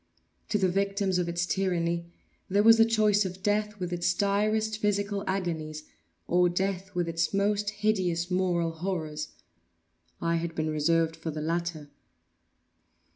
[0.49, 2.11] To the victims of its tyranny,
[2.49, 5.83] there was the choice of death with its direst physical agonies,
[6.25, 9.27] or death with its most hideous moral horrors.
[10.19, 11.91] I had been reserved for the latter.